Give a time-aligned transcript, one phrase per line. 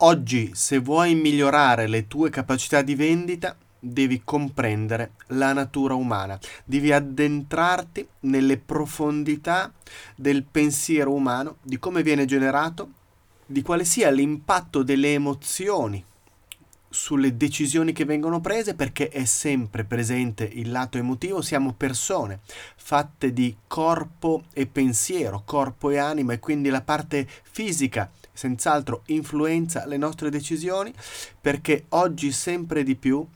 [0.00, 6.92] Oggi, se vuoi migliorare le tue capacità di vendita, devi comprendere la natura umana, devi
[6.92, 9.72] addentrarti nelle profondità
[10.14, 12.90] del pensiero umano, di come viene generato,
[13.46, 16.04] di quale sia l'impatto delle emozioni
[16.90, 22.40] sulle decisioni che vengono prese perché è sempre presente il lato emotivo, siamo persone
[22.76, 29.86] fatte di corpo e pensiero, corpo e anima e quindi la parte fisica senz'altro influenza
[29.86, 30.92] le nostre decisioni
[31.40, 33.26] perché oggi sempre di più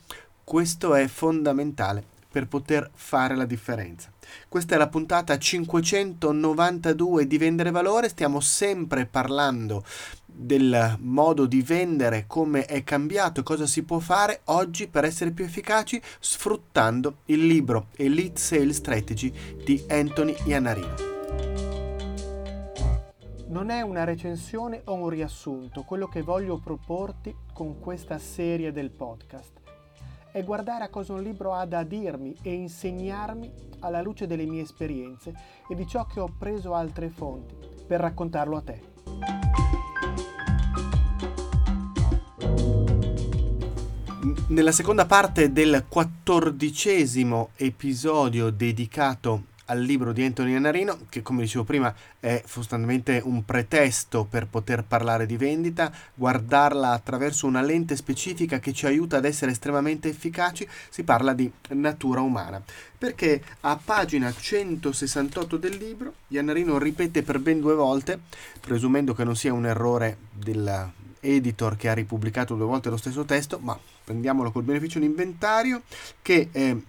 [0.45, 4.11] questo è fondamentale per poter fare la differenza.
[4.49, 9.85] Questa è la puntata 592 di Vendere Valore, stiamo sempre parlando
[10.25, 15.45] del modo di vendere, come è cambiato, cosa si può fare oggi per essere più
[15.45, 19.33] efficaci sfruttando il libro Elite Sales Strategy
[19.65, 21.20] di Anthony Iannarino
[23.51, 28.91] non è una recensione o un riassunto quello che voglio proporti con questa serie del
[28.91, 29.59] podcast.
[30.31, 34.63] È guardare a cosa un libro ha da dirmi e insegnarmi alla luce delle mie
[34.63, 35.35] esperienze
[35.69, 38.89] e di ciò che ho preso altre fonti per raccontarlo a te.
[44.47, 51.65] Nella seconda parte del quattordicesimo episodio dedicato al libro di Anthony Annarino, che come dicevo
[51.65, 58.59] prima è sostanzialmente un pretesto per poter parlare di vendita, guardarla attraverso una lente specifica
[58.59, 62.61] che ci aiuta ad essere estremamente efficaci, si parla di natura umana.
[62.99, 68.19] Perché a pagina 168 del libro, Iannarino ripete per ben due volte,
[68.61, 73.59] presumendo che non sia un errore dell'editor che ha ripubblicato due volte lo stesso testo,
[73.61, 75.83] ma prendiamolo col beneficio di inventario,
[76.21, 76.83] che eh,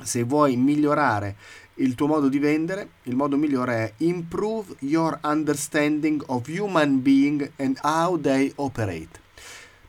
[0.00, 1.36] se vuoi migliorare
[1.76, 7.52] il tuo modo di vendere, il modo migliore è improve your understanding of human being
[7.56, 9.20] and how they operate.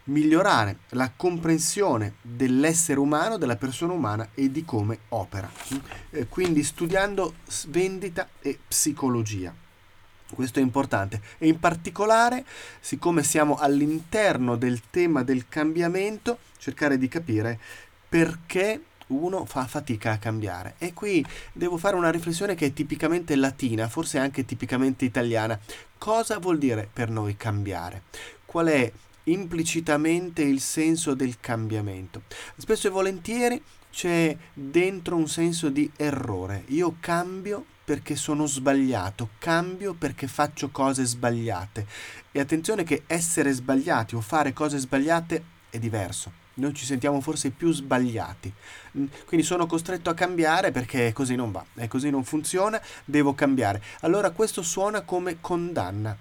[0.06, 5.50] Migliorare la comprensione dell'essere umano, della persona umana e di come opera.
[6.10, 7.36] Eh, quindi studiando
[7.68, 9.54] vendita e psicologia.
[10.34, 12.44] Questo è importante e in particolare,
[12.80, 17.60] siccome siamo all'interno del tema del cambiamento, cercare di capire
[18.14, 20.76] perché uno fa fatica a cambiare.
[20.78, 25.60] E qui devo fare una riflessione che è tipicamente latina, forse anche tipicamente italiana.
[25.98, 28.04] Cosa vuol dire per noi cambiare?
[28.46, 28.92] Qual è
[29.26, 32.24] implicitamente il senso del cambiamento?
[32.58, 33.62] Spesso e volentieri
[33.92, 36.64] c'è dentro un senso di errore.
[36.68, 41.86] Io cambio perché sono sbagliato, cambio perché faccio cose sbagliate.
[42.32, 47.50] E attenzione che essere sbagliati o fare cose sbagliate è diverso noi ci sentiamo forse
[47.52, 48.54] più sbagliati.
[48.98, 53.34] Mm, quindi sono costretto a cambiare perché così non va, e così non funziona, devo
[53.34, 53.82] cambiare.
[54.02, 56.16] Allora questo suona come condanna.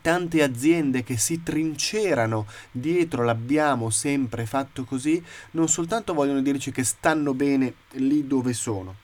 [0.00, 5.22] Tante aziende che si trincerano dietro l'abbiamo sempre fatto così,
[5.52, 8.96] non soltanto vogliono dirci che stanno bene lì dove sono,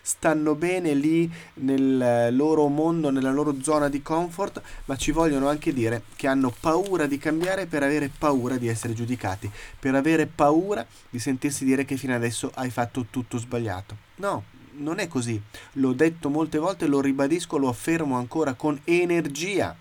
[0.00, 5.72] stanno bene lì nel loro mondo, nella loro zona di comfort, ma ci vogliono anche
[5.72, 10.86] dire che hanno paura di cambiare per avere paura di essere giudicati, per avere paura
[11.08, 13.96] di sentirsi dire che fino adesso hai fatto tutto sbagliato.
[14.16, 15.40] No, non è così.
[15.74, 19.76] L'ho detto molte volte, lo ribadisco, lo affermo ancora con energia.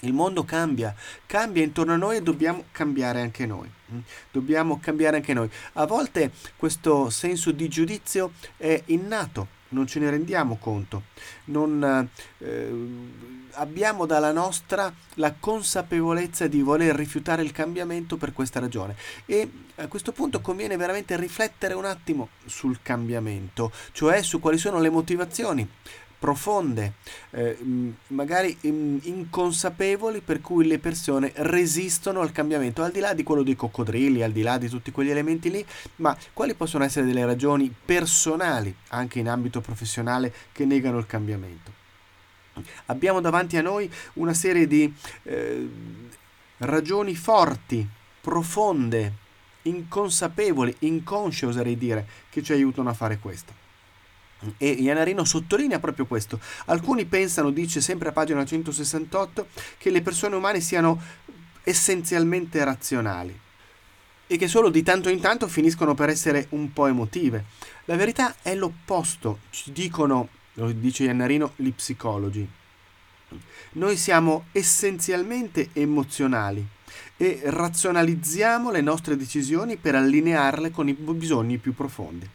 [0.00, 3.70] Il mondo cambia, cambia intorno a noi e dobbiamo cambiare anche noi.
[3.92, 3.98] Mm?
[4.30, 5.48] Dobbiamo cambiare anche noi.
[5.74, 11.04] A volte questo senso di giudizio è innato, non ce ne rendiamo conto.
[11.46, 12.70] Non eh,
[13.52, 18.96] abbiamo dalla nostra la consapevolezza di voler rifiutare il cambiamento per questa ragione.
[19.24, 24.78] E a questo punto conviene veramente riflettere un attimo sul cambiamento, cioè su quali sono
[24.78, 25.68] le motivazioni
[26.26, 26.94] profonde,
[27.30, 27.56] eh,
[28.08, 33.54] magari inconsapevoli per cui le persone resistono al cambiamento, al di là di quello dei
[33.54, 35.64] coccodrilli, al di là di tutti quegli elementi lì,
[35.96, 41.70] ma quali possono essere delle ragioni personali, anche in ambito professionale, che negano il cambiamento?
[42.86, 45.68] Abbiamo davanti a noi una serie di eh,
[46.58, 47.86] ragioni forti,
[48.20, 49.12] profonde,
[49.62, 53.65] inconsapevoli, inconsce oserei dire, che ci aiutano a fare questo.
[54.56, 56.40] E Iannarino sottolinea proprio questo.
[56.66, 59.48] Alcuni pensano, dice sempre a pagina 168,
[59.78, 61.00] che le persone umane siano
[61.62, 63.40] essenzialmente razionali
[64.28, 67.44] e che solo di tanto in tanto finiscono per essere un po' emotive.
[67.84, 72.48] La verità è l'opposto, ci dicono, lo dice Iannarino, gli psicologi.
[73.72, 76.66] Noi siamo essenzialmente emozionali
[77.16, 82.28] e razionalizziamo le nostre decisioni per allinearle con i bisogni più profondi.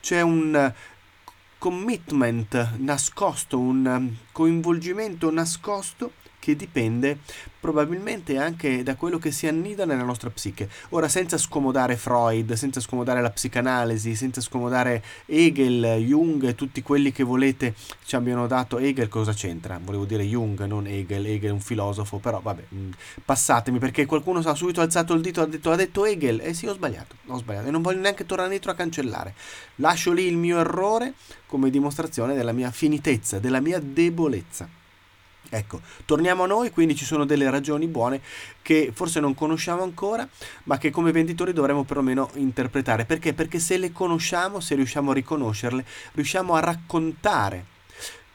[0.00, 0.72] C'è un
[1.62, 6.10] commitment nascosto, un um, coinvolgimento nascosto
[6.42, 7.18] che dipende
[7.60, 10.68] probabilmente anche da quello che si annida nella nostra psiche.
[10.88, 17.22] Ora, senza scomodare Freud, senza scomodare la psicanalisi, senza scomodare Hegel, Jung tutti quelli che
[17.22, 19.78] volete ci abbiano dato Hegel, cosa c'entra?
[19.80, 22.90] Volevo dire Jung, non Hegel, Hegel è un filosofo, però vabbè, mm,
[23.24, 26.48] passatemi perché qualcuno ha subito alzato il dito e ha detto, ha detto Hegel, e
[26.48, 29.34] eh sì, ho sbagliato, ho sbagliato e non voglio neanche tornare indietro a cancellare.
[29.76, 31.14] Lascio lì il mio errore
[31.46, 34.80] come dimostrazione della mia finitezza, della mia debolezza.
[35.54, 38.22] Ecco, torniamo a noi, quindi ci sono delle ragioni buone
[38.62, 40.26] che forse non conosciamo ancora,
[40.62, 43.04] ma che come venditori dovremmo perlomeno interpretare.
[43.04, 43.34] Perché?
[43.34, 47.66] Perché se le conosciamo, se riusciamo a riconoscerle, riusciamo a raccontare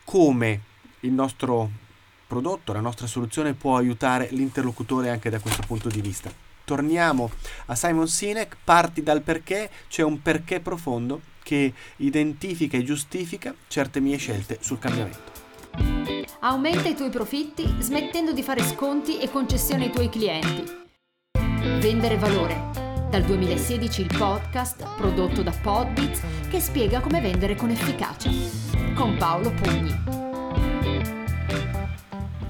[0.04, 0.62] come
[1.00, 1.72] il nostro
[2.28, 6.32] prodotto, la nostra soluzione può aiutare l'interlocutore anche da questo punto di vista.
[6.64, 7.32] Torniamo
[7.66, 14.00] a Simon Sinek, parti dal perché, c'è un perché profondo che identifica e giustifica certe
[14.02, 16.17] mie scelte sul cambiamento.
[16.48, 20.64] Aumenta i tuoi profitti smettendo di fare sconti e concessioni ai tuoi clienti.
[21.82, 22.70] Vendere valore.
[23.10, 28.30] Dal 2016 il podcast prodotto da Podbits che spiega come vendere con efficacia.
[28.96, 30.17] Con Paolo Pugni.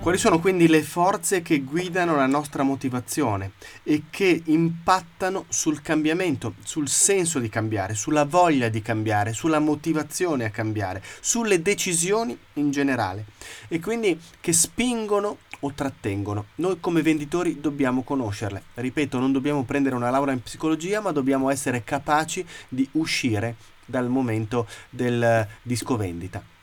[0.07, 3.51] Quali sono quindi le forze che guidano la nostra motivazione
[3.83, 10.45] e che impattano sul cambiamento, sul senso di cambiare, sulla voglia di cambiare, sulla motivazione
[10.45, 13.25] a cambiare, sulle decisioni in generale
[13.67, 16.45] e quindi che spingono o trattengono.
[16.55, 18.63] Noi come venditori dobbiamo conoscerle.
[18.75, 24.07] Ripeto, non dobbiamo prendere una laurea in psicologia, ma dobbiamo essere capaci di uscire dal
[24.07, 26.55] momento del disco vendita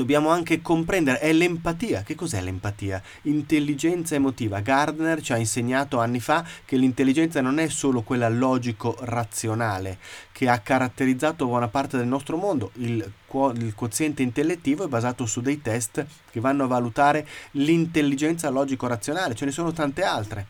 [0.00, 2.02] dobbiamo anche comprendere, è l'empatia.
[2.02, 3.02] Che cos'è l'empatia?
[3.22, 4.60] Intelligenza emotiva.
[4.60, 9.98] Gardner ci ha insegnato anni fa che l'intelligenza non è solo quella logico-razionale
[10.32, 12.70] che ha caratterizzato buona parte del nostro mondo.
[12.76, 13.12] Il,
[13.56, 19.44] il quoziente intellettivo è basato su dei test che vanno a valutare l'intelligenza logico-razionale, ce
[19.44, 20.46] ne sono tante altre.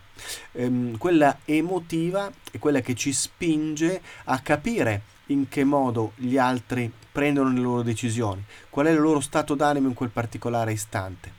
[0.52, 6.90] Ehm, quella emotiva è quella che ci spinge a capire in che modo gli altri
[7.10, 11.32] prendono le loro decisioni, qual è il loro stato d'animo in quel particolare istante.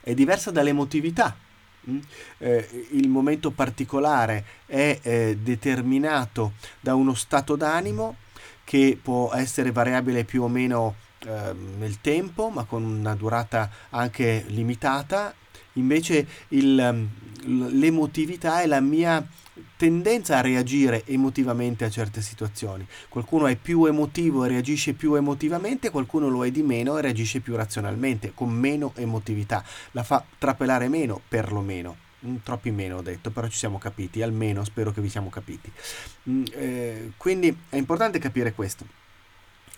[0.00, 1.36] È diversa dall'emotività.
[1.88, 1.98] Mm?
[2.38, 8.16] Eh, il momento particolare è eh, determinato da uno stato d'animo
[8.64, 14.44] che può essere variabile più o meno eh, nel tempo, ma con una durata anche
[14.48, 15.34] limitata.
[15.78, 17.08] Invece il,
[17.44, 19.26] l'emotività è la mia
[19.76, 22.86] tendenza a reagire emotivamente a certe situazioni.
[23.08, 27.40] Qualcuno è più emotivo e reagisce più emotivamente, qualcuno lo è di meno e reagisce
[27.40, 29.64] più razionalmente, con meno emotività.
[29.92, 32.06] La fa trapelare meno, perlomeno.
[32.26, 35.70] Mm, troppi meno ho detto, però ci siamo capiti, almeno spero che vi siamo capiti.
[36.28, 39.06] Mm, eh, quindi è importante capire questo.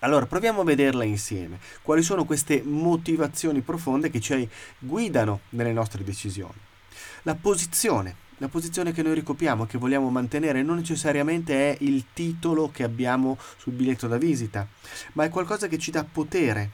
[0.00, 1.58] Allora, proviamo a vederla insieme.
[1.82, 4.48] Quali sono queste motivazioni profonde che ci
[4.78, 6.58] guidano nelle nostre decisioni?
[7.22, 12.70] La posizione la posizione che noi ricopiamo, che vogliamo mantenere, non necessariamente è il titolo
[12.70, 14.66] che abbiamo sul biglietto da visita,
[15.12, 16.70] ma è qualcosa che ci dà potere,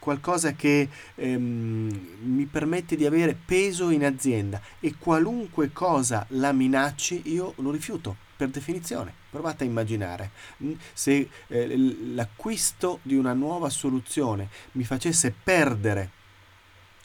[0.00, 7.22] qualcosa che ehm, mi permette di avere peso in azienda e qualunque cosa la minacci
[7.26, 9.12] io lo rifiuto per definizione.
[9.30, 10.30] Provate a immaginare
[10.62, 11.76] mm, se eh,
[12.14, 16.10] l'acquisto di una nuova soluzione mi facesse perdere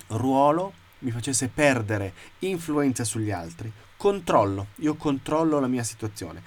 [0.07, 6.43] ruolo, mi facesse perdere influenza sugli altri, controllo, io controllo la mia situazione.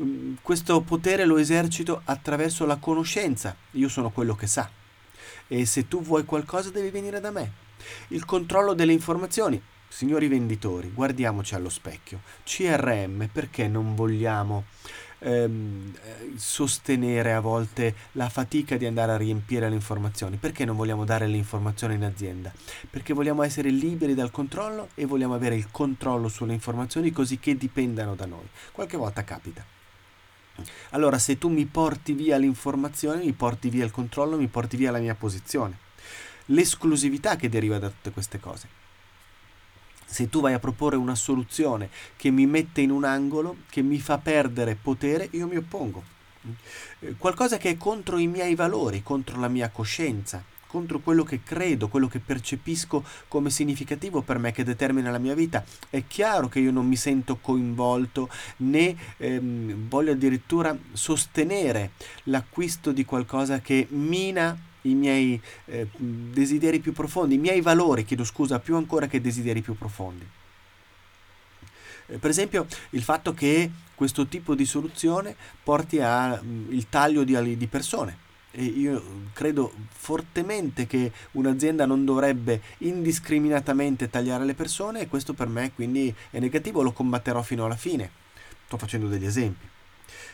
[0.00, 4.68] Mm, questo potere lo esercito attraverso la conoscenza, io sono quello che sa.
[5.46, 7.62] E se tu vuoi qualcosa devi venire da me.
[8.08, 9.60] Il controllo delle informazioni,
[9.94, 12.22] signori venditori, guardiamoci allo specchio.
[12.42, 14.64] CRM, perché non vogliamo
[15.20, 15.94] ehm,
[16.34, 20.36] sostenere a volte la fatica di andare a riempire le informazioni.
[20.36, 22.52] Perché non vogliamo dare le informazioni in azienda?
[22.90, 27.56] Perché vogliamo essere liberi dal controllo e vogliamo avere il controllo sulle informazioni così che
[27.56, 28.48] dipendano da noi.
[28.72, 29.64] Qualche volta capita.
[30.90, 34.90] Allora, se tu mi porti via l'informazione, mi porti via il controllo, mi porti via
[34.90, 35.78] la mia posizione.
[36.46, 38.82] L'esclusività che deriva da tutte queste cose
[40.04, 43.98] se tu vai a proporre una soluzione che mi mette in un angolo, che mi
[43.98, 46.02] fa perdere potere, io mi oppongo.
[47.00, 50.42] Eh, qualcosa che è contro i miei valori, contro la mia coscienza,
[50.74, 55.34] contro quello che credo, quello che percepisco come significativo per me, che determina la mia
[55.34, 55.64] vita.
[55.88, 61.92] È chiaro che io non mi sento coinvolto né ehm, voglio addirittura sostenere
[62.24, 68.24] l'acquisto di qualcosa che mina i miei eh, desideri più profondi, i miei valori, chiedo
[68.24, 70.26] scusa, più ancora che desideri più profondi.
[72.06, 77.56] Eh, per esempio il fatto che questo tipo di soluzione porti al mm, taglio di,
[77.56, 78.23] di persone.
[78.56, 85.72] Io credo fortemente che un'azienda non dovrebbe indiscriminatamente tagliare le persone e questo per me
[85.74, 88.10] quindi è negativo, lo combatterò fino alla fine.
[88.66, 89.66] Sto facendo degli esempi.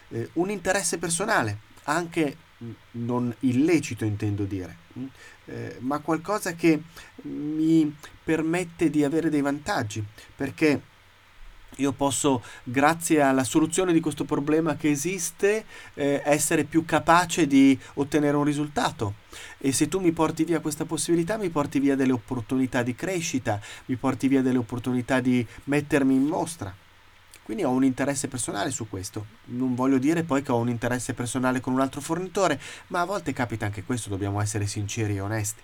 [0.08, 2.36] Eh, un interesse personale, anche
[2.92, 4.76] non illecito intendo dire,
[5.46, 6.82] eh, ma qualcosa che
[7.22, 10.04] mi permette di avere dei vantaggi,
[10.36, 10.82] perché
[11.76, 17.78] io posso, grazie alla soluzione di questo problema che esiste, eh, essere più capace di
[17.94, 19.14] ottenere un risultato.
[19.58, 23.60] E se tu mi porti via questa possibilità, mi porti via delle opportunità di crescita,
[23.86, 26.74] mi porti via delle opportunità di mettermi in mostra.
[27.42, 29.26] Quindi ho un interesse personale su questo.
[29.46, 33.04] Non voglio dire poi che ho un interesse personale con un altro fornitore, ma a
[33.04, 35.60] volte capita anche questo, dobbiamo essere sinceri e onesti.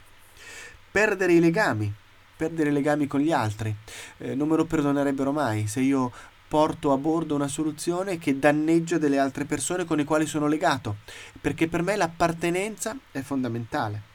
[0.91, 1.93] Perdere i legami,
[2.37, 3.75] perdere legami con gli altri.
[4.19, 6.13] Eh, non me lo perdonerebbero mai se io
[6.49, 10.97] porto a bordo una soluzione che danneggia delle altre persone con le quali sono legato,
[11.41, 14.15] perché per me l'appartenenza è fondamentale.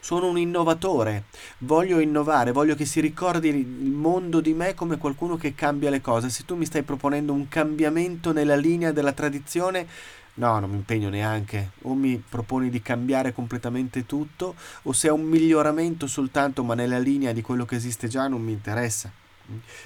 [0.00, 1.24] Sono un innovatore,
[1.58, 6.02] voglio innovare, voglio che si ricordi il mondo di me come qualcuno che cambia le
[6.02, 6.28] cose.
[6.28, 9.86] Se tu mi stai proponendo un cambiamento nella linea della tradizione,
[10.36, 11.72] No, non mi impegno neanche.
[11.82, 16.98] O mi proponi di cambiare completamente tutto, o se è un miglioramento soltanto ma nella
[16.98, 19.10] linea di quello che esiste già non mi interessa.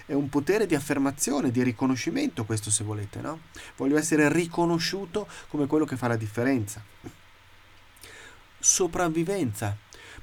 [0.06, 3.40] È un potere di affermazione, di riconoscimento questo se volete, no?
[3.76, 6.82] Voglio essere riconosciuto come quello che fa la differenza.
[8.60, 9.76] Sopravvivenza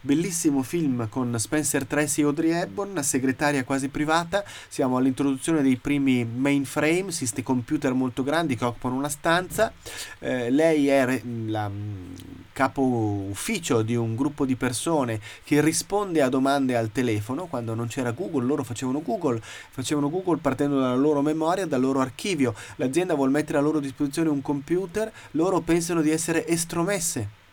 [0.05, 6.23] bellissimo film con Spencer Tracy e Audrey Hepburn, segretaria quasi privata, siamo all'introduzione dei primi
[6.23, 9.73] mainframe, questi computer molto grandi che occupano una stanza,
[10.19, 12.13] eh, lei è la mm,
[12.53, 17.87] capo ufficio di un gruppo di persone che risponde a domande al telefono, quando non
[17.87, 23.15] c'era Google loro facevano Google, facevano Google partendo dalla loro memoria, dal loro archivio, l'azienda
[23.15, 27.43] vuole mettere a loro disposizione un computer, loro pensano di essere estromesse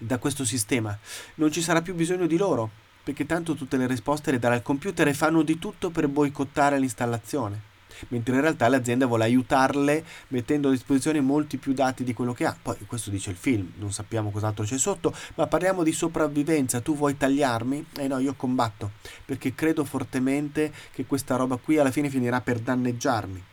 [0.00, 0.96] da questo sistema.
[1.36, 2.70] Non ci sarà più bisogno di loro,
[3.02, 6.78] perché tanto tutte le risposte le darà il computer e fanno di tutto per boicottare
[6.78, 7.68] l'installazione.
[8.08, 12.46] Mentre in realtà l'azienda vuole aiutarle mettendo a disposizione molti più dati di quello che
[12.46, 12.56] ha.
[12.60, 16.80] Poi questo dice il film, non sappiamo cos'altro c'è sotto, ma parliamo di sopravvivenza.
[16.80, 17.86] Tu vuoi tagliarmi?
[17.98, 18.92] Eh no, io combatto,
[19.26, 23.48] perché credo fortemente che questa roba qui alla fine finirà per danneggiarmi.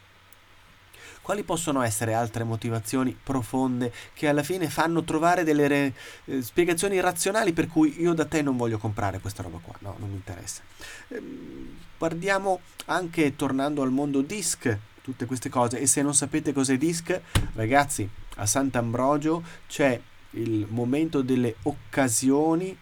[1.27, 5.93] Quali possono essere altre motivazioni profonde che alla fine fanno trovare delle re,
[6.23, 9.75] eh, spiegazioni razionali per cui io da te non voglio comprare questa roba qua?
[9.79, 10.61] No, non mi interessa.
[11.09, 16.77] Ehm, guardiamo anche tornando al mondo disc tutte queste cose e se non sapete cos'è
[16.77, 17.19] disc,
[17.55, 22.73] ragazzi, a Sant'Ambrogio c'è il momento delle occasioni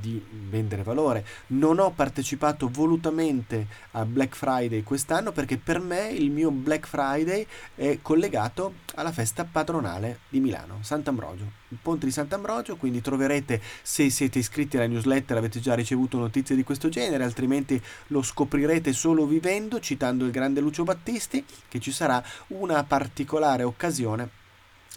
[0.00, 1.24] di vendere valore.
[1.48, 7.46] Non ho partecipato volutamente a Black Friday quest'anno perché per me il mio Black Friday
[7.74, 14.10] è collegato alla festa padronale di Milano, Sant'Ambrogio, il ponte di Sant'Ambrogio, quindi troverete se
[14.10, 19.26] siete iscritti alla newsletter avete già ricevuto notizie di questo genere, altrimenti lo scoprirete solo
[19.26, 24.28] vivendo, citando il grande Lucio Battisti, che ci sarà una particolare occasione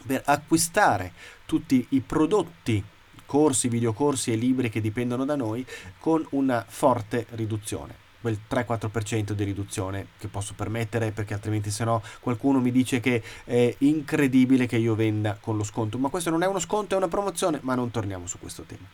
[0.06, 1.14] per acquistare
[1.46, 2.84] tutti i prodotti
[3.32, 5.66] corsi, videocorsi e libri che dipendono da noi
[6.00, 7.96] con una forte riduzione.
[8.20, 13.24] Quel 3-4% di riduzione che posso permettere perché altrimenti se no qualcuno mi dice che
[13.46, 15.98] è incredibile che io venda con lo sconto.
[15.98, 18.86] Ma questo non è uno sconto è una promozione ma non torniamo su questo tema.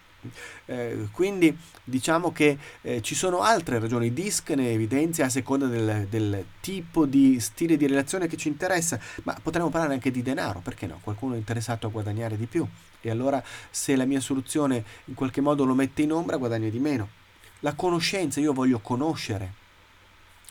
[0.65, 4.13] Eh, quindi diciamo che eh, ci sono altre ragioni.
[4.13, 8.99] DISC ne evidenzia a seconda del, del, tipo di stile di relazione che ci interessa
[9.23, 10.99] ma potremmo parlare anche di denaro perché no?
[11.01, 12.67] Qualcuno è interessato a guadagnare di più
[13.01, 16.79] e allora se la mia soluzione in qualche modo lo mette in ombra guadagna di
[16.79, 17.17] meno
[17.61, 19.65] la conoscenza, io voglio conoscere.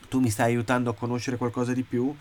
[0.09, 2.15] Tu mi stai aiutando a conoscere qualcosa di più?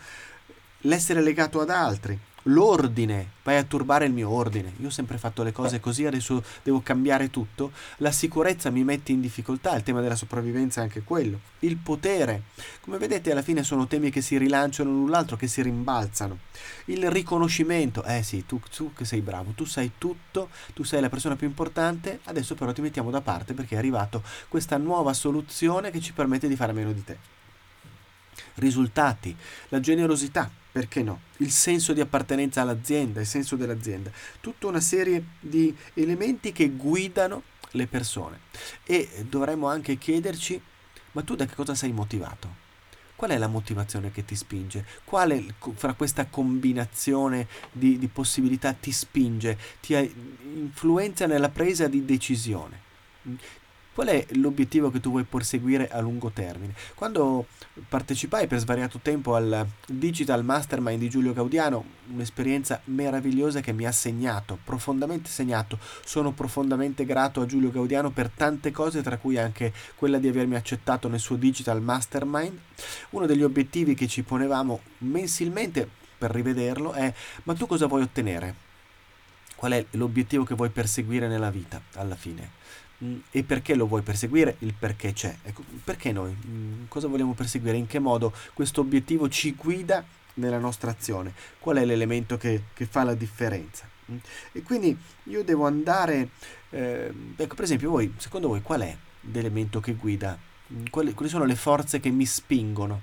[0.80, 4.72] L'essere legato ad altri l'ordine, vai a turbare il mio ordine.
[4.80, 7.72] Io ho sempre fatto le cose così, adesso devo cambiare tutto.
[7.98, 11.40] La sicurezza mi mette in difficoltà, il tema della sopravvivenza è anche quello.
[11.60, 12.42] Il potere,
[12.80, 16.38] come vedete alla fine sono temi che si rilanciano l'un l'altro, che si rimbalzano.
[16.86, 21.08] Il riconoscimento, eh sì, tu, tu che sei bravo, tu sai tutto, tu sei la
[21.08, 25.90] persona più importante, adesso però ti mettiamo da parte perché è arrivato questa nuova soluzione
[25.90, 27.35] che ci permette di fare meno di te.
[28.56, 29.34] Risultati,
[29.68, 31.20] la generosità perché no?
[31.38, 34.10] Il senso di appartenenza all'azienda, il senso dell'azienda,
[34.42, 38.40] tutta una serie di elementi che guidano le persone.
[38.84, 40.60] E dovremmo anche chiederci,
[41.12, 42.64] ma tu da che cosa sei motivato?
[43.16, 44.84] Qual è la motivazione che ti spinge?
[45.04, 49.94] Quale fra questa combinazione di, di possibilità ti spinge, ti
[50.44, 52.80] influenza nella presa di decisione?
[53.96, 56.74] Qual è l'obiettivo che tu vuoi perseguire a lungo termine?
[56.94, 57.46] Quando
[57.88, 63.92] partecipai per svariato tempo al Digital Mastermind di Giulio Gaudiano, un'esperienza meravigliosa che mi ha
[63.92, 65.78] segnato, profondamente segnato.
[66.04, 70.56] Sono profondamente grato a Giulio Gaudiano per tante cose, tra cui anche quella di avermi
[70.56, 72.58] accettato nel suo Digital Mastermind.
[73.12, 75.88] Uno degli obiettivi che ci ponevamo mensilmente
[76.18, 77.10] per rivederlo è
[77.44, 78.64] ma tu cosa vuoi ottenere?
[79.56, 82.50] Qual è l'obiettivo che vuoi perseguire nella vita alla fine?
[83.04, 84.56] Mm, e perché lo vuoi perseguire?
[84.60, 85.36] Il perché c'è.
[85.42, 86.34] Ecco, perché noi?
[86.46, 87.76] Mm, cosa vogliamo perseguire?
[87.76, 91.34] In che modo questo obiettivo ci guida nella nostra azione?
[91.58, 93.88] Qual è l'elemento che, che fa la differenza?
[94.10, 94.16] Mm,
[94.52, 96.30] e quindi io devo andare,
[96.70, 98.96] eh, ecco per esempio voi, secondo voi qual è
[99.32, 100.38] l'elemento che guida?
[100.90, 103.02] Quali, quali sono le forze che mi spingono?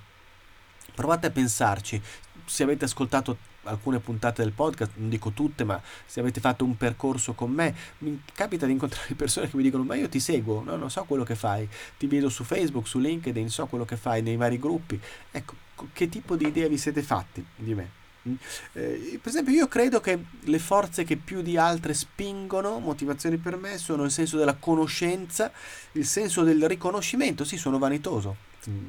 [0.94, 2.00] Provate a pensarci,
[2.44, 6.76] se avete ascoltato alcune puntate del podcast, non dico tutte, ma se avete fatto un
[6.76, 10.62] percorso con me, mi capita di incontrare persone che mi dicono ma io ti seguo,
[10.62, 11.68] no, non so quello che fai,
[11.98, 15.00] ti vedo su Facebook, su LinkedIn, so quello che fai nei vari gruppi.
[15.30, 15.54] Ecco,
[15.92, 18.02] che tipo di idea vi siete fatti di me?
[18.28, 18.34] Mm?
[18.72, 23.56] Eh, per esempio, io credo che le forze che più di altre spingono, motivazioni per
[23.56, 25.52] me, sono il senso della conoscenza,
[25.92, 27.44] il senso del riconoscimento.
[27.44, 28.36] Sì, sono vanitoso,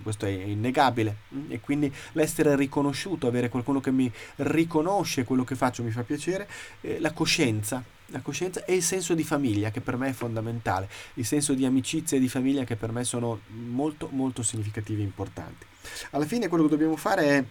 [0.03, 1.17] questo è innegabile.
[1.33, 1.51] Mm?
[1.51, 6.47] E quindi l'essere riconosciuto, avere qualcuno che mi riconosce quello che faccio mi fa piacere,
[6.81, 7.83] eh, la coscienza.
[8.09, 11.65] La coscienza e il senso di famiglia che per me è fondamentale, il senso di
[11.65, 15.65] amicizia e di famiglia che per me sono molto molto significativi e importanti.
[16.11, 17.43] Alla fine quello che dobbiamo fare è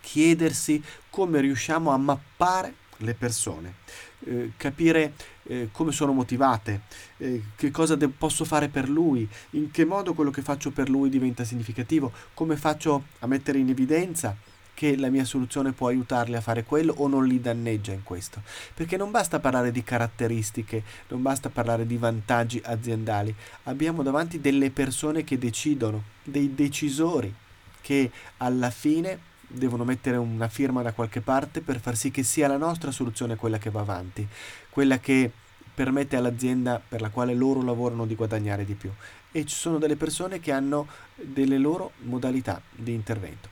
[0.00, 3.74] chiedersi come riusciamo a mappare le persone,
[4.20, 5.14] eh, capire
[5.44, 6.82] eh, come sono motivate,
[7.18, 10.88] eh, che cosa de- posso fare per lui, in che modo quello che faccio per
[10.88, 14.36] lui diventa significativo, come faccio a mettere in evidenza
[14.80, 18.40] che la mia soluzione può aiutarli a fare quello o non li danneggia in questo.
[18.72, 24.70] Perché non basta parlare di caratteristiche, non basta parlare di vantaggi aziendali, abbiamo davanti delle
[24.70, 27.34] persone che decidono, dei decisori
[27.82, 32.48] che alla fine devono mettere una firma da qualche parte per far sì che sia
[32.48, 34.26] la nostra soluzione quella che va avanti,
[34.68, 35.30] quella che
[35.74, 38.90] permette all'azienda per la quale loro lavorano di guadagnare di più.
[39.32, 43.48] E ci sono delle persone che hanno delle loro modalità di intervento.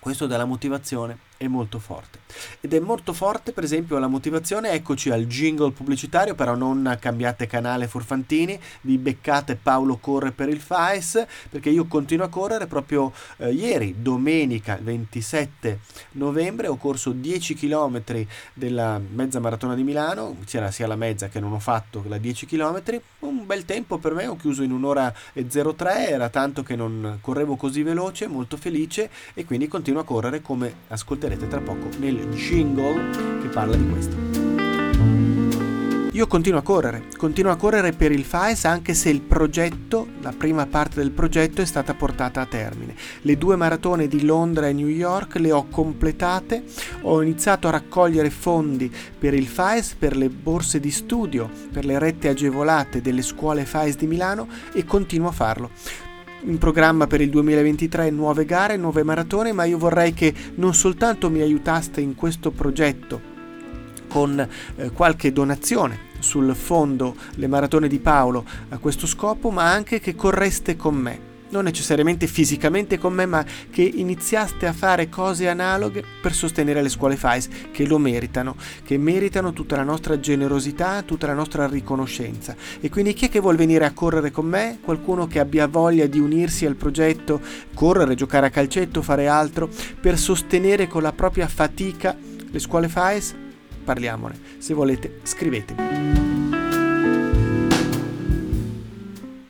[0.00, 2.20] Questo dà la motivazione è molto forte.
[2.60, 7.46] Ed è molto forte, per esempio, la motivazione, eccoci al jingle pubblicitario, però non cambiate
[7.46, 13.12] canale furfantini, vi beccate Paolo corre per il FAES, perché io continuo a correre proprio
[13.38, 15.80] eh, ieri, domenica 27
[16.12, 18.02] novembre, ho corso 10 km
[18.54, 22.46] della mezza maratona di Milano, c'era sia la mezza che non ho fatto la 10
[22.46, 22.82] km,
[23.20, 27.18] un bel tempo per me, ho chiuso in un'ora e 03, era tanto che non
[27.20, 31.88] correvo così veloce, molto felice e quindi continuo a correre come ascoltate ascolterete tra poco
[31.98, 34.44] nel jingle che parla di questo.
[36.12, 40.32] Io continuo a correre, continuo a correre per il FAES anche se il progetto, la
[40.32, 42.94] prima parte del progetto è stata portata a termine.
[43.20, 46.64] Le due maratone di Londra e New York le ho completate,
[47.02, 51.98] ho iniziato a raccogliere fondi per il FAES, per le borse di studio, per le
[51.98, 55.70] rette agevolate delle scuole FAES di Milano e continuo a farlo
[56.42, 61.30] in programma per il 2023 nuove gare, nuove maratone, ma io vorrei che non soltanto
[61.30, 63.34] mi aiutaste in questo progetto
[64.08, 64.38] con
[64.76, 70.14] eh, qualche donazione sul fondo Le Maratone di Paolo a questo scopo, ma anche che
[70.14, 76.04] correste con me non necessariamente fisicamente con me, ma che iniziaste a fare cose analoghe
[76.20, 81.26] per sostenere le scuole FAIS che lo meritano, che meritano tutta la nostra generosità, tutta
[81.26, 82.54] la nostra riconoscenza.
[82.80, 84.78] E quindi chi è che vuole venire a correre con me?
[84.82, 87.40] Qualcuno che abbia voglia di unirsi al progetto,
[87.74, 89.68] correre, giocare a calcetto, fare altro,
[90.00, 92.16] per sostenere con la propria fatica
[92.50, 93.34] le scuole FAIS?
[93.84, 94.38] Parliamone.
[94.58, 96.25] Se volete, scrivetemi.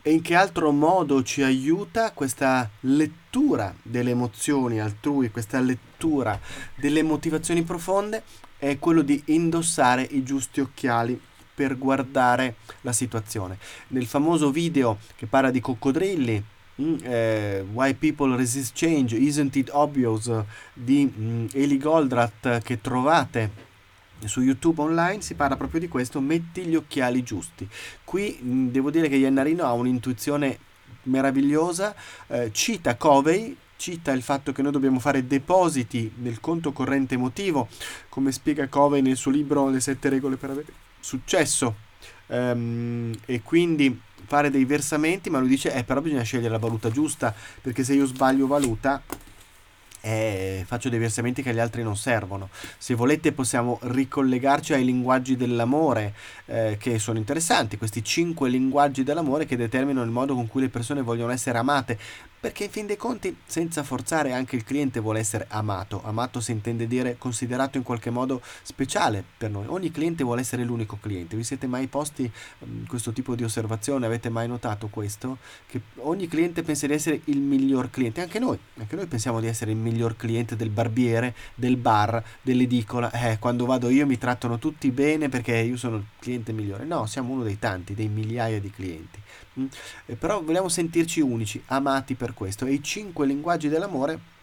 [0.07, 6.39] E in che altro modo ci aiuta questa lettura delle emozioni altrui, questa lettura
[6.75, 8.23] delle motivazioni profonde?
[8.57, 11.19] È quello di indossare i giusti occhiali
[11.53, 13.57] per guardare la situazione.
[13.87, 16.41] Nel famoso video che parla di coccodrilli,
[16.79, 20.31] Mm, eh, Why People Resist Change, Isn't It Obvious
[20.73, 23.65] di mm, Eli Goldratt che trovate
[24.25, 27.67] su YouTube online si parla proprio di questo, metti gli occhiali giusti.
[28.03, 30.57] Qui mh, devo dire che Iannarino ha un'intuizione
[31.03, 31.95] meravigliosa,
[32.27, 37.67] eh, cita Covey, cita il fatto che noi dobbiamo fare depositi nel conto corrente emotivo,
[38.09, 41.85] come spiega Covey nel suo libro Le sette regole per avere successo.
[42.29, 46.91] Um, e quindi fare dei versamenti, ma lui dice, eh, però bisogna scegliere la valuta
[46.91, 49.01] giusta, perché se io sbaglio valuta
[50.07, 52.47] e faccio dei versamenti che agli altri non servono.
[52.77, 56.13] Se volete possiamo ricollegarci ai linguaggi dell'amore
[56.45, 60.69] eh, che sono interessanti, questi cinque linguaggi dell'amore che determinano il modo con cui le
[60.69, 61.99] persone vogliono essere amate,
[62.47, 66.01] perché in fin dei conti, senza forzare, anche il cliente vuole essere amato.
[66.05, 69.65] Amato si intende dire considerato in qualche modo speciale per noi.
[69.67, 71.35] Ogni cliente vuole essere l'unico cliente.
[71.35, 74.05] Vi siete mai posti um, questo tipo di osservazione?
[74.05, 75.39] Avete mai notato questo?
[75.67, 78.21] Che ogni cliente pensa di essere il miglior cliente.
[78.21, 83.11] Anche noi, anche noi pensiamo di essere il miglior cliente del barbiere, del bar, dell'edicola.
[83.11, 86.85] Eh, quando vado io mi trattano tutti bene perché io sono il cliente migliore.
[86.85, 89.19] No, siamo uno dei tanti, dei migliaia di clienti.
[90.05, 92.65] Eh, però vogliamo sentirci unici, amati per questo.
[92.65, 94.35] E i cinque linguaggi dell'amore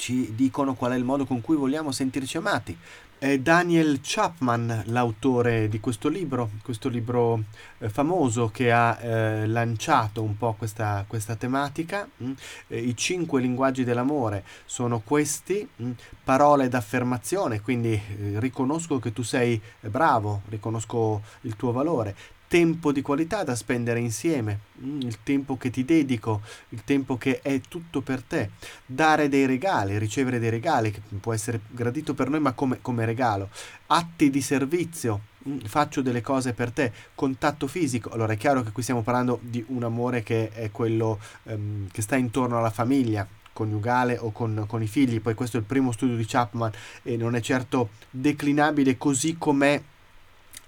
[0.00, 2.76] ci dicono qual è il modo con cui vogliamo sentirci amati.
[3.18, 7.44] È Daniel Chapman l'autore di questo libro, questo libro
[7.76, 12.08] eh, famoso che ha eh, lanciato un po' questa, questa tematica.
[12.22, 12.32] Mm?
[12.68, 15.90] Eh, I cinque linguaggi dell'amore sono questi, mm?
[16.24, 22.16] parole d'affermazione, quindi eh, riconosco che tu sei bravo, riconosco il tuo valore
[22.50, 27.38] tempo di qualità da spendere insieme, mm, il tempo che ti dedico, il tempo che
[27.42, 28.50] è tutto per te,
[28.84, 33.04] dare dei regali, ricevere dei regali, che può essere gradito per noi ma come, come
[33.04, 33.50] regalo,
[33.86, 38.72] atti di servizio, mm, faccio delle cose per te, contatto fisico, allora è chiaro che
[38.72, 43.24] qui stiamo parlando di un amore che è quello um, che sta intorno alla famiglia,
[43.52, 46.72] coniugale o con, con, i figli, poi questo è il primo studio di Chapman
[47.04, 49.80] e non è certo declinabile così com'è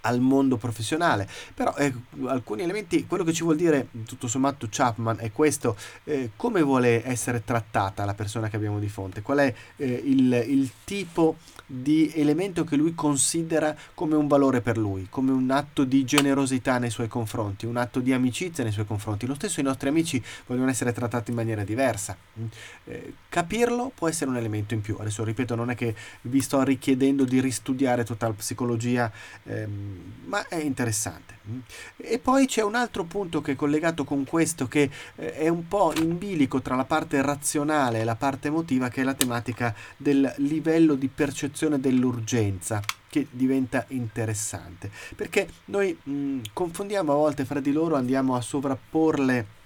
[0.03, 1.29] al mondo professionale.
[1.55, 1.93] Però eh,
[2.27, 7.07] alcuni elementi, quello che ci vuol dire tutto sommato Chapman è questo, eh, come vuole
[7.07, 11.37] essere trattata la persona che abbiamo di fronte, qual è eh, il, il tipo
[11.67, 16.79] di elemento che lui considera come un valore per lui, come un atto di generosità
[16.79, 19.27] nei suoi confronti, un atto di amicizia nei suoi confronti.
[19.27, 22.17] Lo stesso i nostri amici vogliono essere trattati in maniera diversa.
[22.39, 22.45] Mm.
[22.85, 24.97] Eh, capirlo può essere un elemento in più.
[24.99, 29.11] Adesso ripeto, non è che vi sto richiedendo di ristudiare tutta la psicologia,
[29.45, 29.92] ehm,
[30.25, 31.39] ma è interessante.
[31.49, 31.59] Mm.
[31.97, 35.69] E poi c'è un altro punto che è collegato con questo, che eh, è un
[35.69, 39.75] po' in bilico tra la parte razionale e la parte emotiva, che è la tematica
[39.97, 42.81] del livello di percezione dell'urgenza
[43.13, 49.61] che diventa interessante perché noi mh, confondiamo a volte fra di loro andiamo a sovrapporle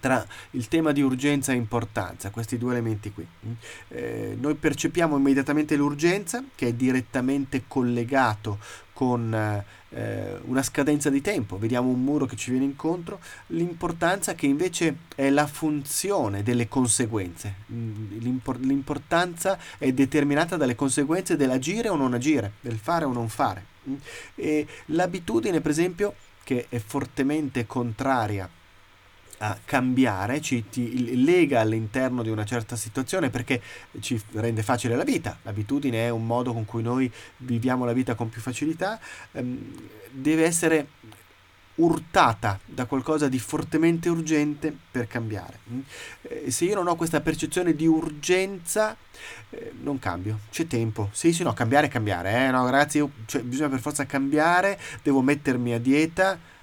[0.00, 3.26] tra il tema di urgenza e importanza, questi due elementi qui.
[3.88, 8.58] Eh, noi percepiamo immediatamente l'urgenza che è direttamente collegato
[9.00, 14.44] con eh, una scadenza di tempo, vediamo un muro che ci viene incontro, l'importanza che
[14.44, 21.96] invece è la funzione delle conseguenze, mm, L'impor- l'importanza è determinata dalle conseguenze dell'agire o
[21.96, 23.64] non agire, del fare o non fare.
[23.88, 23.94] Mm.
[24.34, 28.46] E l'abitudine, per esempio, che è fortemente contraria
[29.42, 30.64] a cambiare, ci
[31.24, 33.60] lega all'interno di una certa situazione perché
[34.00, 35.38] ci rende facile la vita.
[35.42, 39.00] L'abitudine è un modo con cui noi viviamo la vita con più facilità,
[39.32, 39.74] ehm,
[40.10, 40.88] deve essere
[41.76, 45.60] urtata da qualcosa di fortemente urgente per cambiare.
[45.70, 45.80] Mm?
[46.22, 48.94] Eh, se io non ho questa percezione di urgenza,
[49.48, 51.08] eh, non cambio, c'è tempo.
[51.12, 52.46] Sì, sì, no, cambiare, cambiare.
[52.46, 52.50] Eh?
[52.50, 56.58] No, io, cioè, bisogna per forza cambiare, devo mettermi a dieta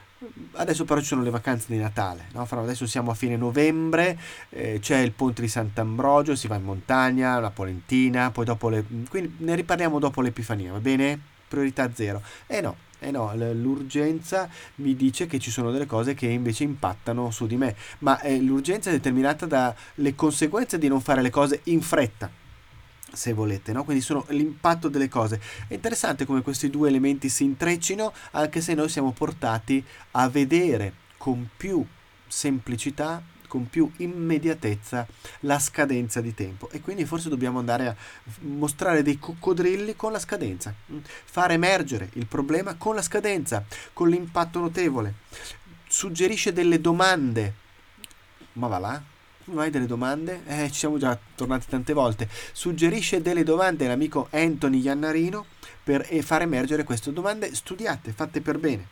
[0.54, 2.48] Adesso però ci sono le vacanze di Natale, no?
[2.50, 4.18] adesso siamo a fine novembre,
[4.50, 8.84] eh, c'è il ponte di Sant'Ambrogio, si va in montagna, la Polentina, poi dopo le...
[9.10, 11.20] quindi ne riparliamo dopo l'Epifania, va bene?
[11.48, 12.24] Priorità zero.
[12.48, 17.30] Eh no, eh no, l'urgenza mi dice che ci sono delle cose che invece impattano
[17.30, 21.62] su di me, ma eh, l'urgenza è determinata dalle conseguenze di non fare le cose
[21.66, 22.46] in fretta
[23.12, 23.84] se volete, no?
[23.84, 25.42] quindi sono l'impatto delle cose.
[25.68, 30.94] È interessante come questi due elementi si intreccino, anche se noi siamo portati a vedere
[31.18, 31.86] con più
[32.28, 35.08] semplicità, con più immediatezza
[35.42, 37.96] la scadenza di tempo e quindi forse dobbiamo andare a
[38.42, 40.98] mostrare dei coccodrilli con la scadenza, mm?
[41.24, 45.14] fare emergere il problema con la scadenza, con l'impatto notevole.
[45.88, 47.54] Suggerisce delle domande,
[48.54, 49.02] ma va là,
[49.48, 50.42] non hai delle domande?
[50.46, 52.28] Eh, ci siamo già tornati tante volte.
[52.52, 55.46] Suggerisce delle domande l'amico Anthony Iannarino
[55.84, 58.88] per far emergere queste domande studiate, fatte per bene.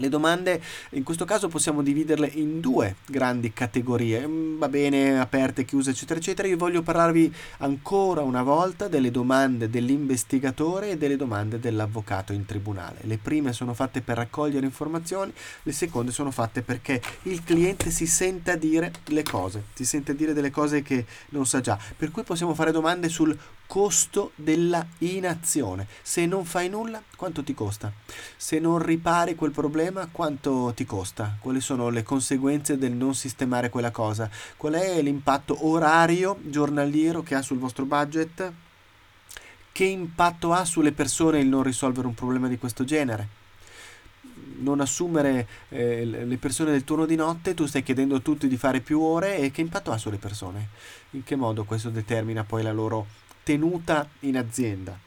[0.00, 5.64] Le domande in questo caso possiamo dividerle in due grandi categorie, mm, va bene, aperte,
[5.64, 6.46] chiuse, eccetera, eccetera.
[6.46, 12.98] Io voglio parlarvi ancora una volta delle domande dell'investigatore e delle domande dell'avvocato in tribunale.
[13.02, 15.32] Le prime sono fatte per raccogliere informazioni,
[15.64, 20.32] le seconde sono fatte perché il cliente si senta dire le cose, si sente dire
[20.32, 21.76] delle cose che non sa già.
[21.96, 23.36] Per cui possiamo fare domande sul
[23.68, 25.86] costo della inazione.
[26.02, 27.92] Se non fai nulla, quanto ti costa?
[28.36, 31.36] Se non ripari quel problema, quanto ti costa?
[31.38, 34.28] Quali sono le conseguenze del non sistemare quella cosa?
[34.56, 38.52] Qual è l'impatto orario, giornaliero che ha sul vostro budget?
[39.70, 43.36] Che impatto ha sulle persone il non risolvere un problema di questo genere?
[44.60, 48.56] non assumere eh, le persone del turno di notte, tu stai chiedendo a tutti di
[48.56, 50.68] fare più ore e che impatto ha sulle persone?
[51.10, 53.06] In che modo questo determina poi la loro
[53.48, 54.98] tenuta in azienda.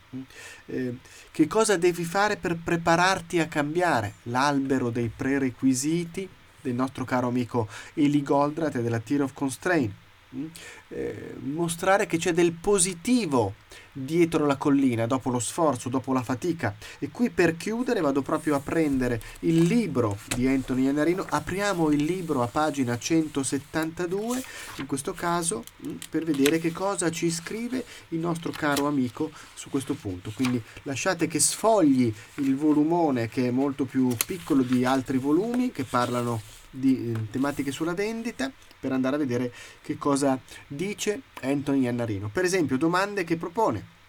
[0.66, 0.98] Eh,
[1.30, 6.28] che cosa devi fare per prepararti a cambiare l'albero dei prerequisiti
[6.60, 9.94] del nostro caro amico Eli Goldratt e della Tier of Constraint?
[10.36, 10.46] Mm.
[10.90, 13.54] Eh, mostrare che c'è del positivo
[13.92, 16.76] dietro la collina, dopo lo sforzo, dopo la fatica.
[17.00, 21.26] E qui per chiudere vado proprio a prendere il libro di Anthony Iannarino.
[21.30, 24.44] Apriamo il libro a pagina 172,
[24.78, 29.70] in questo caso, mm, per vedere che cosa ci scrive il nostro caro amico su
[29.70, 30.32] questo punto.
[30.34, 35.84] Quindi lasciate che sfogli il volumone che è molto più piccolo di altri volumi che
[35.84, 38.50] parlano di eh, tematiche sulla vendita
[38.82, 42.30] per andare a vedere che cosa dice Anthony Iannarino.
[42.30, 44.00] Per esempio, domande che propone.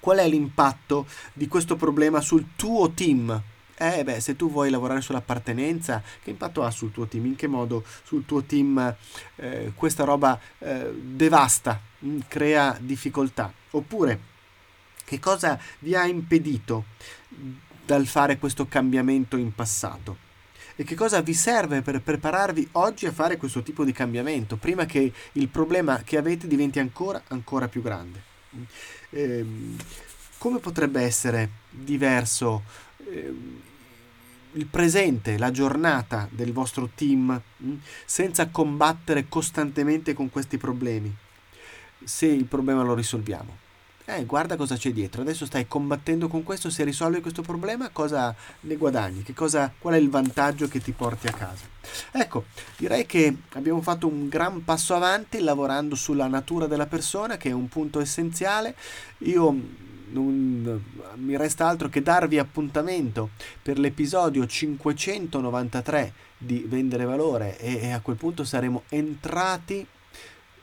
[0.00, 3.40] Qual è l'impatto di questo problema sul tuo team?
[3.74, 7.26] Eh beh, se tu vuoi lavorare sull'appartenenza, che impatto ha sul tuo team?
[7.26, 8.94] In che modo sul tuo team
[9.36, 13.52] eh, questa roba eh, devasta, mh, mm, crea difficoltà?
[13.70, 14.20] Oppure,
[15.04, 16.84] che cosa vi ha impedito
[17.84, 20.30] dal fare questo cambiamento in passato?
[20.76, 24.86] E che cosa vi serve per prepararvi oggi a fare questo tipo di cambiamento, prima
[24.86, 28.22] che il problema che avete diventi ancora, ancora più grande.
[29.10, 29.44] Eh,
[30.38, 32.62] come potrebbe essere diverso
[33.06, 33.34] eh,
[34.52, 41.14] il presente, la giornata del vostro team, mm, senza combattere costantemente con questi problemi,
[42.04, 43.61] se il problema lo risolviamo?
[44.04, 45.22] Eh, guarda cosa c'è dietro.
[45.22, 46.70] Adesso stai combattendo con questo.
[46.70, 49.22] Se risolvi questo problema, cosa ne guadagni?
[49.32, 51.64] Cosa, qual è il vantaggio che ti porti a casa?
[52.10, 52.44] Ecco,
[52.76, 57.52] direi che abbiamo fatto un gran passo avanti lavorando sulla natura della persona, che è
[57.52, 58.74] un punto essenziale.
[59.18, 60.82] Io non
[61.14, 63.30] mi resta altro che darvi appuntamento
[63.62, 69.86] per l'episodio 593 di Vendere Valore e, e a quel punto saremo entrati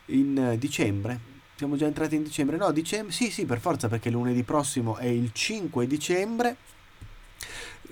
[0.07, 2.55] in dicembre siamo già entrati in dicembre.
[2.55, 3.11] No, dicembre.
[3.11, 6.55] Sì, sì, per forza, perché lunedì prossimo è il 5 dicembre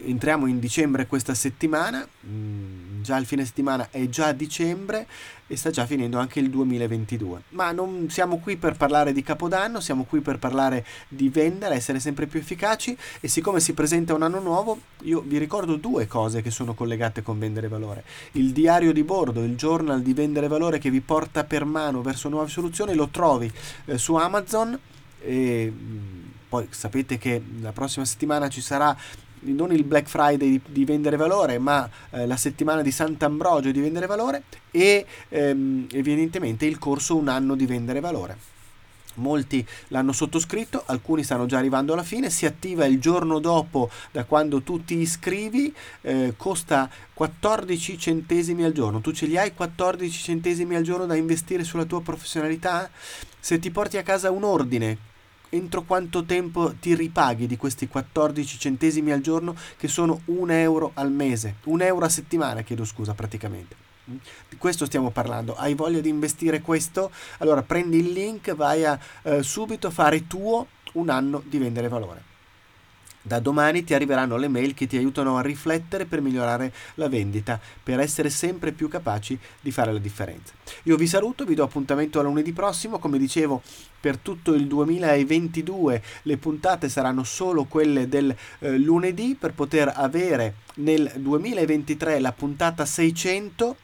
[0.05, 5.07] entriamo in dicembre questa settimana, mm, già il fine settimana è già dicembre
[5.47, 7.41] e sta già finendo anche il 2022.
[7.49, 11.99] Ma non siamo qui per parlare di Capodanno, siamo qui per parlare di vendere, essere
[11.99, 16.41] sempre più efficaci e siccome si presenta un anno nuovo, io vi ricordo due cose
[16.41, 18.03] che sono collegate con vendere valore.
[18.33, 22.29] Il diario di bordo, il journal di vendere valore che vi porta per mano verso
[22.29, 23.51] nuove soluzioni, lo trovi
[23.86, 24.77] eh, su Amazon
[25.19, 28.95] e mm, poi sapete che la prossima settimana ci sarà
[29.41, 33.80] non il Black Friday di, di vendere valore, ma eh, la settimana di Sant'Ambrogio di
[33.80, 38.56] vendere valore e ehm, evidentemente il corso un anno di vendere valore.
[39.17, 44.26] Molti l'hanno sottoscritto, alcuni stanno già arrivando alla fine, si attiva il giorno dopo da
[44.26, 49.02] quando tu ti iscrivi, eh, costa 14 centesimi al giorno.
[49.02, 52.89] Tu ce li hai 14 centesimi al giorno da investire sulla tua professionalità?
[53.39, 55.15] Se ti porti a casa un ordine
[55.49, 60.91] entro quanto tempo ti ripaghi di questi 14 centesimi al giorno che sono un euro
[60.95, 63.75] al mese, un euro a settimana, chiedo scusa praticamente.
[64.03, 65.55] Di questo stiamo parlando.
[65.55, 67.12] Hai voglia di investire questo?
[67.39, 72.27] Allora prendi il link, vai a eh, subito fare tuo un anno di vendere valore.
[73.28, 77.60] Da domani ti arriveranno le mail che ti aiutano a riflettere per migliorare la vendita,
[77.84, 80.54] per essere sempre più capaci di fare la differenza.
[80.84, 83.62] Io vi saluto, vi do appuntamento a lunedì prossimo, come dicevo
[84.00, 90.56] per tutto il 2022 le puntate saranno solo quelle del eh, lunedì per poter avere
[90.76, 93.76] nel 2023 la puntata 600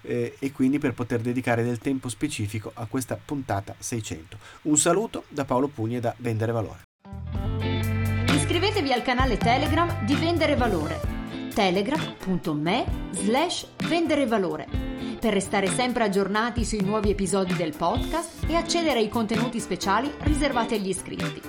[0.00, 4.38] eh, e quindi per poter dedicare del tempo specifico a questa puntata 600.
[4.62, 6.85] Un saluto da Paolo Pugni e da Vendere Valore.
[8.46, 11.00] Iscrivetevi al canale Telegram di Vendere Valore.
[11.52, 14.68] Telegram.me slash vendere valore.
[15.18, 20.74] Per restare sempre aggiornati sui nuovi episodi del podcast e accedere ai contenuti speciali riservati
[20.74, 21.42] agli iscritti.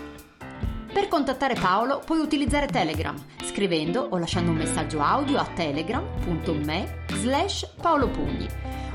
[0.92, 7.74] Per contattare Paolo puoi utilizzare Telegram scrivendo o lasciando un messaggio audio a telegram.me slash
[7.80, 8.48] paolopugni.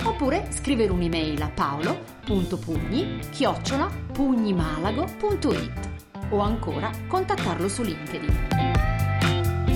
[0.03, 5.91] Oppure scrivere un'email a paolo.pugni chiocciola pugnimalago.it
[6.33, 8.49] o ancora contattarlo su LinkedIn.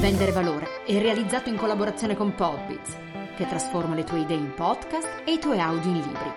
[0.01, 2.97] Vendere valore è realizzato in collaborazione con Podbiz,
[3.37, 6.33] che trasforma le tue idee in podcast e i tuoi audio in libri.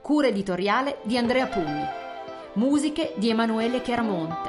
[0.00, 1.84] Cura editoriale di Andrea Pugni.
[2.54, 4.48] Musiche di Emanuele Chiaramonte.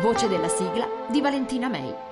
[0.00, 2.07] Voce della sigla di Valentina May.